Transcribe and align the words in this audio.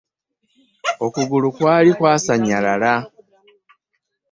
Okugulu 1.05 1.47
kwali 1.55 1.91
kwasannyalala. 1.97 2.93